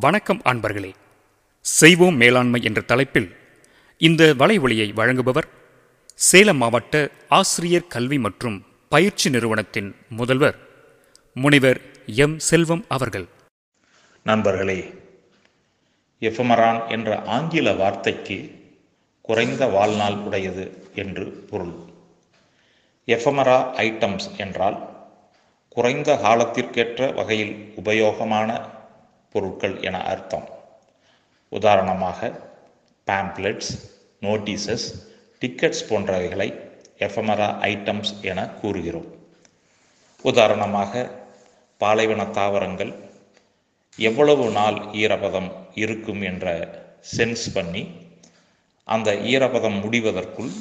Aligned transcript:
வணக்கம் 0.00 0.42
அன்பர்களே. 0.44 0.92
செய்வோம் 1.60 2.16
மேலாண்மை 2.16 2.62
என்ற 2.62 2.80
தலைப்பில் 2.80 3.36
இந்த 3.98 4.34
வலைவொலியை 4.38 4.92
வழங்குபவர் 4.92 5.48
சேலம் 6.14 6.56
மாவட்ட 6.56 7.10
ஆசிரியர் 7.28 7.86
கல்வி 7.86 8.18
மற்றும் 8.18 8.64
பயிற்சி 8.88 9.30
நிறுவனத்தின் 9.30 9.96
முதல்வர் 10.08 10.58
முனைவர் 11.34 11.80
எம். 12.06 12.38
செல்வம் 12.38 12.84
அவர்கள். 12.88 13.26
நண்பர்களே 14.24 14.94
எஃபமரான் 16.20 16.88
என்ற 16.88 17.22
ஆங்கில 17.22 17.72
வார்த்தைக்கு 17.72 18.64
குறைந்த 19.22 19.66
வாழ்நாள் 19.66 20.14
உடையது 20.14 20.86
என்று 20.94 21.26
பொருள். 21.26 21.74
எஃபமரா 23.06 23.74
ஐட்டம்ஸ் 23.74 24.36
என்றால் 24.36 25.06
குறைந்த 25.68 26.14
காலத்திற்கேற்ற 26.14 27.14
வகையில் 27.14 27.72
உபயோகமான 27.76 28.80
பொருட்கள் 29.32 29.76
என 29.82 29.96
அர்த்தம். 30.12 30.46
உதாரணமாக 31.52 32.30
பேம்ப்ளெட்ஸ் 33.06 33.72
நோட்டீசஸ் 34.20 34.86
டிக்கெட்ஸ் 35.42 35.86
போன்றவைகளை 35.88 36.48
எஃபமரா 36.98 37.48
ஐட்டம்ஸ் 37.70 38.12
என 38.22 38.40
கூறுகிறோம். 38.60 39.08
உதாரணமாக 40.24 41.10
பாலைவன 41.80 42.24
தாவரங்கள் 42.38 42.92
எவ்வளவு 43.98 44.44
நாள் 44.50 44.78
ஈரப்பதம் 45.02 45.50
இருக்கும் 45.74 46.22
என்ற 46.22 46.46
சென்ஸ் 47.16 47.46
பண்ணி 47.54 47.82
அந்த 48.88 49.10
ஈரப்பதம் 49.32 49.78
முடிவதற்குள் 49.80 50.52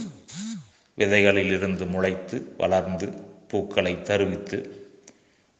விதைகளிலிருந்து 0.97 1.85
முளைத்து 1.93 2.37
வளர்ந்து 2.57 3.07
பூக்களை 3.47 3.93
தருவித்து 4.09 4.57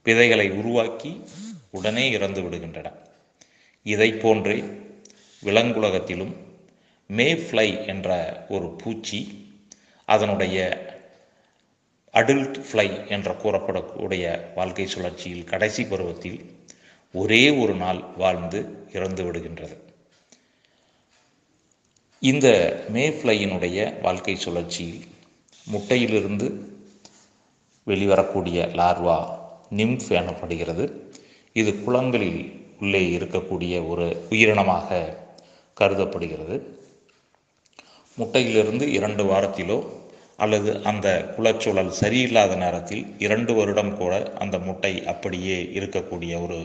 விதைகளை 0.06 0.48
உருவாக்கி 0.52 1.12
உடனே 1.72 2.12
இறந்து 2.12 2.42
விடுகின்றன. 2.42 2.94
இதை 3.84 4.14
போன்றே 4.14 4.58
விலங்குலகத்திலும் 5.44 6.34
மே 7.08 7.34
ஃப்ளை 7.34 7.88
என்ற 7.88 8.10
ஒரு 8.50 8.68
பூச்சி 8.84 9.20
அதனுடைய 10.06 10.58
அடல்ட் 12.14 12.58
ஃப்ளை 12.72 13.08
என்ற 13.08 13.34
கூறப்படக்கூடிய 13.34 14.54
வாழ்க்கை 14.56 14.88
சுழற்சியில் 14.88 15.44
கடைசி 15.44 15.84
பருவத்தில் 15.86 16.40
ஒரே 17.14 17.44
ஒரு 17.50 17.74
நாள் 17.76 18.02
வாழ்ந்து 18.18 18.88
இறந்து 18.94 19.24
விடுகின்றது. 19.24 19.76
இந்த 22.20 22.48
மேஃப்ளையினுடைய 22.94 24.02
வாழ்க்கை 24.02 24.36
சுழற்சியில் 24.36 25.02
முட்டையிலிருந்து 25.72 26.48
வெளிவரக்கூடிய 27.88 28.60
லார்வா 28.80 29.18
நிம்ஃப் 29.76 30.10
எனப்படுகிறது. 30.10 30.86
இது 31.54 31.84
குளங்களில் 31.84 32.42
உள்ளே 32.80 33.18
இருக்கக்கூடிய 33.18 33.74
ஒரு 33.88 34.06
உயிரினமாக 34.30 35.00
கருதப்படுகிறது. 35.78 36.56
முட்டையிலிருந்து 38.18 38.82
இரண்டு 38.82 39.24
வாரத்திலோ 39.24 39.78
அல்லது 40.38 40.84
அந்த 40.84 41.08
குளச்சூழல் 41.38 41.92
சரியில்லாத 42.00 42.56
நேரத்தில் 42.56 43.04
இரண்டு 43.18 43.54
வருடம் 43.54 43.98
கூட 43.98 44.34
அந்த 44.40 44.60
முட்டை 44.60 44.94
அப்படியே 45.06 45.58
இருக்கக்கூடிய 45.64 46.34
ஒரு 46.44 46.58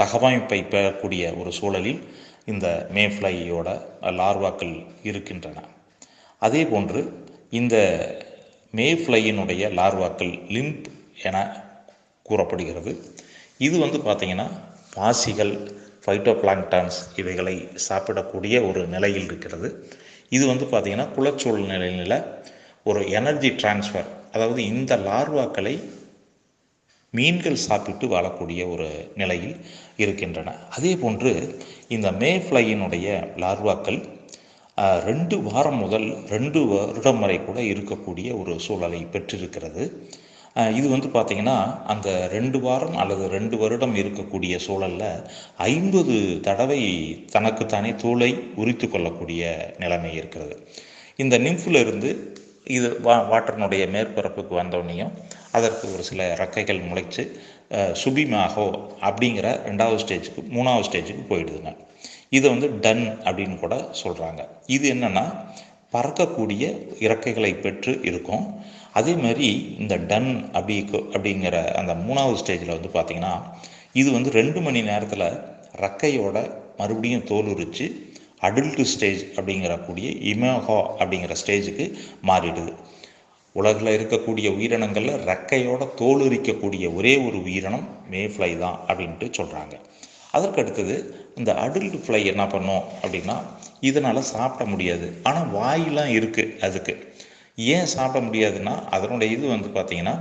தகவமைப்பை 0.00 0.68
பெறக்கூடிய 0.68 1.34
ஒரு 1.34 1.52
சூழலில் 1.52 2.02
இந்த 2.46 2.66
மேஃப்ளையோட 2.94 3.68
லார்வாக்கள் 4.20 4.86
இருக்கின்றன. 5.02 5.64
அதே 6.38 6.64
போன்று 6.64 7.00
இந்த 7.50 7.76
மேஃப்ளையினுடைய 8.74 9.64
லார்வாக்கள் 9.78 10.34
லிம்ப் 10.56 10.86
என 11.22 11.36
கூறப்படுகிறது. 12.22 12.92
இது 13.66 13.76
வந்து 13.84 13.98
பார்த்திங்கன்னா 14.08 14.48
பாசிகள் 14.96 15.52
ஃபைட்டோபிளாங்டான்ஸ் 16.04 16.98
இவைகளை 17.20 17.56
சாப்பிடக்கூடிய 17.88 18.54
ஒரு 18.68 18.82
நிலையில் 18.94 19.26
இருக்கிறது. 19.28 19.68
இது 20.36 20.44
வந்து 20.52 20.66
பார்த்திங்கன்னா 20.72 21.08
குலச்சூழ்நிலையில் 21.16 22.18
ஒரு 22.90 23.00
எனர்ஜி 23.20 23.50
டிரான்ஸ்ஃபர் 23.60 24.08
அதாவது 24.34 24.60
இந்த 24.72 24.92
லார்வாக்களை 25.08 25.74
மீன்கள் 27.14 27.64
சாப்பிட்டு 27.66 28.06
வாழக்கூடிய 28.14 28.62
ஒரு 28.72 28.88
நிலையில் 29.20 29.56
இருக்கின்றன. 30.02 30.48
அதே 30.76 30.92
போன்று 31.02 31.32
இந்த 31.96 32.08
மேஃப்ளையினுடைய 32.22 33.06
லார்வாக்கள் 33.42 34.00
ரெண்டு 35.08 35.36
வாரம் 35.46 35.80
முதல் 35.84 36.08
ரெண்டு 36.34 36.60
வருடம் 36.72 37.20
வரை 37.22 37.38
கூட 37.44 37.58
இருக்கக்கூடிய 37.72 38.28
ஒரு 38.40 38.52
சூழலை 38.66 39.00
பெற்றிருக்கிறது. 39.14 39.84
இது 40.78 40.86
வந்து 40.92 41.08
பார்த்திங்கன்னா 41.14 41.56
அந்த 41.92 42.08
ரெண்டு 42.36 42.58
வாரம் 42.66 42.96
அல்லது 43.02 43.24
ரெண்டு 43.36 43.56
வருடம் 43.62 43.94
இருக்கக்கூடிய 44.02 44.56
சூழலில் 44.66 45.10
ஐம்பது 45.72 46.16
தடவை 46.46 46.80
தனக்குத்தானே 47.34 47.90
தூளை 48.02 48.30
உரித்து 48.62 48.88
கொள்ளக்கூடிய 48.88 49.42
நிலைமை 49.82 50.10
இருக்கிறது. 50.20 50.56
இந்த 51.22 51.34
நிம்ஃபில் 51.46 51.82
இருந்து 51.84 52.10
இது 52.76 52.88
வா 53.06 53.14
வாட்டர்னுடைய 53.30 53.82
மேற்பரப்புக்கு 53.94 54.54
வந்தோடனையும் 54.60 55.12
அதற்கு 55.58 55.84
ஒரு 55.94 56.02
சில 56.08 56.26
ரெக்கைகள் 56.40 56.80
முளைச்சு 56.88 57.22
சுபிமாகோ 58.00 58.66
அப்படிங்கிற 59.08 59.46
ரெண்டாவது 59.68 60.00
ஸ்டேஜுக்கு 60.04 60.42
மூணாவது 60.56 60.86
ஸ்டேஜுக்கு 60.88 61.24
போயிடுதுங்க. 61.30 61.72
இதை 62.36 62.46
வந்து 62.54 62.68
டன் 62.84 63.04
அப்படின்னு 63.26 63.56
கூட 63.64 63.76
சொல்கிறாங்க 64.02 64.42
இது 64.76 64.86
என்னென்னா 64.94 65.24
பறக்கக்கூடிய 65.94 66.64
இறக்கைகளை 67.06 67.52
பெற்று 67.64 67.92
இருக்கும். 68.08 68.44
அதே 68.98 69.14
மாதிரி 69.24 69.48
இந்த 69.82 69.94
டன் 70.10 70.30
அப்படி 70.56 70.76
அப்படிங்கிற 71.14 71.56
அந்த 71.80 71.94
மூணாவது 72.06 72.40
ஸ்டேஜில் 72.42 72.76
வந்து 72.76 72.90
பார்த்திங்கன்னா 72.96 73.34
இது 74.00 74.08
வந்து 74.16 74.30
ரெண்டு 74.40 74.60
மணி 74.66 74.80
நேரத்தில் 74.90 75.28
ரக்கையோட 75.84 76.36
மறுபடியும் 76.80 77.26
தோல் 77.30 77.50
உரித்து 77.52 77.86
அடல்ட் 78.46 78.82
ஸ்டேஜ் 78.92 79.22
அப்படிங்கிறக்கூடிய 79.36 80.08
இமேகோ 80.32 80.78
அப்படிங்கிற 81.00 81.34
ஸ்டேஜுக்கு 81.42 81.86
மாறிடுது. 82.28 82.72
உலகில் 83.56 83.94
இருக்கக்கூடிய 83.96 84.48
உயிரினங்களில் 84.56 85.22
ரெக்கையோட 85.30 85.82
தோல் 86.00 86.22
உரிக்கக்கூடிய 86.26 86.84
ஒரே 86.98 87.14
ஒரு 87.26 87.38
உயிரினம் 87.46 87.86
மேஃப்ளை 88.12 88.50
தான் 88.64 88.76
அப்படின்ட்டு 88.88 89.28
சொல்கிறாங்க 89.38 89.74
அதற்கு 90.36 90.60
அடுத்தது 90.62 90.96
இந்த 91.38 91.50
அடல்ட் 91.64 91.98
ஃப்ளை 92.04 92.20
என்ன 92.32 92.44
பண்ணும் 92.54 92.84
அப்படின்னா 93.02 93.36
இதனால் 93.88 94.28
சாப்பிட 94.34 94.64
முடியாது. 94.72 95.06
ஆனால் 95.28 95.50
வாயிலாம் 95.56 96.12
இருக்குது 96.18 96.54
அதுக்கு. 96.66 96.94
ஏன் 97.58 97.90
சாப்பிட 97.94 98.18
முடியாதுன்னா 98.26 98.74
அதனுடைய 98.96 99.28
இது 99.36 99.46
வந்து 99.46 99.68
பார்த்திங்கன்னா 99.68 100.14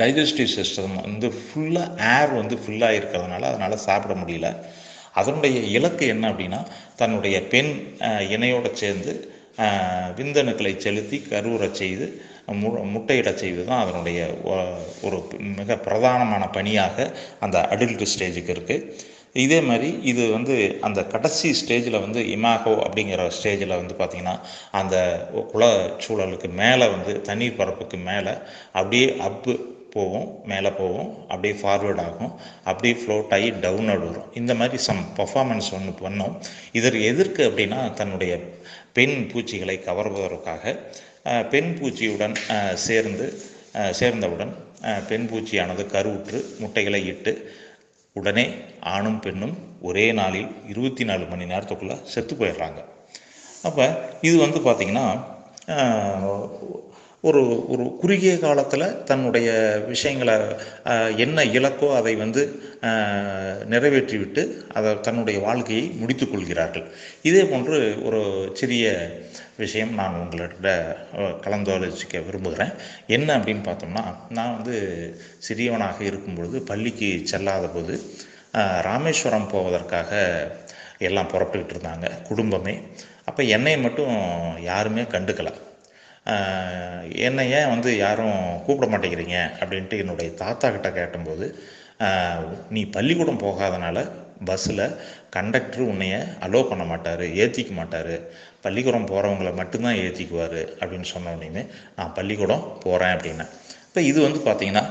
டைஜஸ்டிவ் 0.00 0.52
சிஸ்டம் 0.56 0.94
வந்து 1.06 1.28
ஃபுல்லாக 1.38 1.88
ஏர் 2.12 2.32
வந்து 2.40 2.56
ஃபுல்லாக 2.56 2.98
இருக்கிறதுனால 2.98 3.48
அதனால் 3.50 3.84
சாப்பிட 3.86 4.14
முடியல. 4.14 4.48
அதனுடைய 5.12 5.56
இலக்கு 5.76 6.04
என்ன 6.06 6.24
அப்படின்னா 6.30 6.60
தன்னுடைய 6.96 7.36
பெண் 7.54 7.72
இணையோடு 8.34 8.70
சேர்ந்து 8.74 9.12
விந்தணுக்களை 10.18 10.72
செலுத்தி 10.76 11.16
கருவுற 11.30 11.64
செய்து 11.72 12.06
மு 12.60 12.68
முட்டையிடச் 12.94 13.42
செய்வது 13.42 13.64
தான் 13.64 13.82
அதனுடைய 13.84 14.20
ஒரு 15.02 15.18
மிக 15.58 15.76
பிரதானமான 15.86 16.44
பணியாக 16.50 16.96
அந்த 17.40 17.58
அடல்ட் 17.72 18.04
ஸ்டேஜுக்கு 18.12 18.54
இருக்குது 18.56 18.86
இதே 19.34 19.58
மாதிரி 19.60 19.88
இது 20.02 20.22
வந்து 20.30 20.54
அந்த 20.80 21.00
கடைசி 21.12 21.50
ஸ்டேஜில் 21.60 22.02
வந்து 22.04 22.20
இமாகோ 22.36 22.72
அப்படிங்கிற 22.84 23.28
ஸ்டேஜில் 23.36 23.78
வந்து 23.80 23.94
பார்த்திங்கன்னா 24.00 24.36
அந்த 24.80 24.96
குலச்சூழலுக்கு 25.52 26.48
மேலே 26.62 26.88
வந்து 26.88 27.14
தண்ணீர் 27.28 27.58
பரப்புக்கு 27.60 28.00
மேலே 28.10 28.34
அப்படியே 28.72 29.06
அப்பு 29.28 29.54
போவோம் 29.94 30.28
மேலே 30.50 30.70
போவோம் 30.80 31.08
அப்படியே 31.28 31.54
ஃபார்வேர்ட் 31.60 32.02
ஆகும் 32.04 32.32
அப்படியே 32.68 32.94
ஃப்ளோட் 33.00 33.32
ஆகி 33.36 33.48
டவுன்வர்டு 33.64 34.06
வரும். 34.08 34.28
இந்த 34.40 34.52
மாதிரி 34.60 34.78
சம் 34.86 35.02
பர்ஃபார்மன்ஸ் 35.18 35.68
ஒன்று 35.78 35.92
பண்ணோம். 36.04 36.34
இதற்கு 36.78 37.02
எதிர்க்கு 37.12 37.42
அப்படின்னா 37.48 37.80
தன்னுடைய 38.00 38.32
பெண் 38.98 39.16
பூச்சிகளை 39.32 39.76
கவர்வதற்காக 39.88 40.74
பெண் 41.50 41.70
பூச்சியுடன் 41.80 42.36
சேர்ந்து 42.74 43.26
சேர்ந்தவுடன் 44.00 44.54
பெண் 45.08 45.26
பூச்சியானது 45.32 45.82
கருவுற்று 45.94 46.38
முட்டைகளை 46.58 47.00
இட்டு 47.12 47.32
உடனே 48.12 48.44
ஆணும் 48.94 49.20
பெண்ணும் 49.20 49.54
ஒரே 49.80 50.12
நாளில் 50.12 50.50
இருபத்தி 50.68 51.04
நாலு 51.04 51.24
மணி 51.26 51.44
நேரத்துக்குள்ளே 51.44 51.96
செத்து 52.02 52.34
போயிடுறாங்க. 52.34 52.80
அப்போ 53.62 53.84
இது 54.20 54.36
வந்து 54.38 54.58
பார்த்திங்கன்னா 54.60 55.06
ஒரு 57.28 57.40
ஒரு 57.72 57.84
குறுகிய 58.00 58.38
காலத்தில் 58.44 58.84
தன்னுடைய 59.08 59.48
விஷயங்களை 59.90 60.34
என்ன 61.24 61.44
இலக்கோ 61.58 61.88
அதை 61.98 62.14
வந்து 62.22 62.42
நிறைவேற்றிவிட்டு 63.72 64.42
அதை 64.78 64.90
தன்னுடைய 65.08 65.38
வாழ்க்கையை 65.46 65.84
முடித்து 66.00 66.26
கொள்கிறார்கள். 66.30 66.84
இதே 67.22 67.44
போன்று 67.52 67.76
ஒரு 68.08 68.22
சிறிய 68.60 68.86
விஷயம் 69.62 69.94
நான் 70.00 70.18
உங்கள்கிட்ட 70.22 70.74
கலந்தாலோசிக்க 71.46 72.24
விரும்புகிறேன். 72.26 72.74
என்ன 73.16 73.38
அப்படின்னு 73.38 73.64
பார்த்தோம்னா 73.70 74.04
நான் 74.38 74.56
வந்து 74.56 74.76
சிறியவனாக 75.48 76.00
இருக்கும் 76.10 76.38
பொழுது 76.40 76.58
பள்ளிக்கு 76.72 77.10
செல்லாத 77.32 77.66
போது 77.74 77.96
ராமேஸ்வரம் 78.90 79.50
போவதற்காக 79.56 80.22
எல்லாம் 81.08 81.32
புறப்பட்டுக்கிட்டு 81.34 81.76
இருந்தாங்க 81.76 82.08
குடும்பமே. 82.30 82.74
அப்போ 83.30 83.42
என்னை 83.56 83.76
மட்டும் 83.78 84.16
யாருமே 84.70 85.04
கண்டுக்கலை. 85.14 85.52
என்னை 87.26 87.44
ஏன் 87.58 87.70
வந்து 87.74 87.90
யாரும் 87.96 88.36
கூப்பிட 88.64 88.86
மாட்டேங்கிறீங்க 88.92 89.38
அப்படின்ட்டு 89.60 89.96
என்னுடைய 90.02 90.28
தாத்தா 90.42 90.66
கிட்ட 90.70 90.90
கேட்டும்போது 90.98 91.46
நீ 92.74 92.82
பள்ளிக்கூடம் 92.96 93.44
போகாதனால 93.46 93.98
பஸ்ஸில் 94.48 94.84
கண்டக்டர் 95.30 95.82
உன்னைய 95.90 96.14
அலோ 96.44 96.60
பண்ண 96.68 96.84
மாட்டார் 96.84 97.22
ஏற்றிக்க 97.42 97.72
மாட்டார். 97.72 98.14
பள்ளிக்கூடம் 98.64 99.08
போகிறவங்கள 99.10 99.50
மட்டும்தான் 99.54 100.00
ஏற்றிக்குவார் 100.04 100.60
அப்படின்னு 100.80 101.08
சொன்ன 101.12 101.34
உடனே 101.36 101.62
நான் 101.96 102.14
பள்ளிக்கூடம் 102.14 102.64
போகிறேன் 102.84 103.14
அப்படின்னேன். 103.16 103.52
இப்போ 103.88 104.00
இது 104.10 104.18
வந்து 104.26 104.40
பார்த்திங்கன்னா 104.48 104.84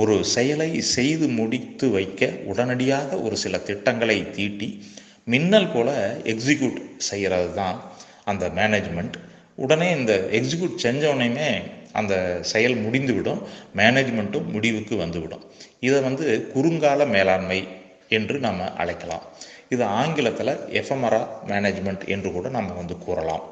ஒரு 0.00 0.24
செயலை 0.34 0.70
செய்து 0.96 1.26
முடித்து 1.38 1.86
வைக்க 1.90 2.28
உடனடியாக 2.52 3.18
ஒரு 3.26 3.36
சில 3.36 3.58
திட்டங்களை 3.68 4.18
தீட்டி 4.36 4.68
மின்னல் 5.24 5.72
போல் 5.72 5.94
எக்ஸிக்யூட் 6.32 6.78
செய்கிறது 6.96 7.48
தான் 7.54 7.76
அந்த 8.24 8.44
மேனேஜ்மெண்ட் 8.58 9.16
உடனே 9.56 9.90
இந்த 9.90 10.12
எக்ஸிக்யூட் 10.38 10.82
செஞ்ச 10.84 11.14
உடனேயுமே 11.14 11.62
அந்த 11.92 12.14
செயல் 12.42 12.76
முடிந்துவிடும் 12.76 13.40
மேனேஜ்மெண்ட்டும் 13.76 14.50
முடிவுக்கு 14.54 14.96
வந்துவிடும். 14.96 15.44
இதை 15.80 16.00
வந்து 16.00 16.50
குறுங்கால 16.54 17.06
மேலாண்மை 17.06 17.68
என்று 18.08 18.38
நம்ம 18.38 18.70
அழைக்கலாம். 18.74 19.24
இது 19.68 19.84
ஆங்கிலத்தில் 19.84 20.52
எஃப்எம்ஆரா 20.80 21.20
மேனேஜ்மெண்ட் 21.46 22.04
என்று 22.06 22.32
கூட 22.32 22.48
நம்ம 22.48 22.72
வந்து 22.72 22.98
கூறலாம். 22.98 23.44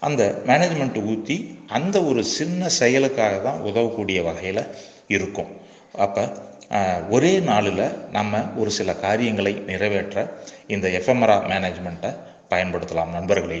அந்த 0.00 0.42
மேனேஜ்மெண்ட் 0.46 1.04
ஊற்றி 1.04 1.58
அந்த 1.66 1.96
ஒரு 2.04 2.24
சின்ன 2.24 2.68
செயலுக்காக 2.68 3.38
தான் 3.38 3.60
உதவக்கூடிய 3.60 4.22
வகையில் 4.22 4.62
இருக்கும். 5.06 5.50
அப்போ 5.92 6.48
ஒரே 7.10 7.40
நாளில் 7.40 7.84
நம்ம 8.10 8.42
ஒரு 8.56 8.70
சில 8.70 8.94
காரியங்களை 8.94 9.52
நிறைவேற்ற 9.52 10.42
இந்த 10.66 10.88
எஃப்எம்ஆரா 10.88 11.36
மேனேஜ்மெண்ட்டை 11.52 12.10
பயன்படுத்தலாம். 12.50 13.14
நண்பர்களே 13.16 13.60